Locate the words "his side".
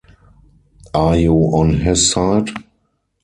1.81-2.49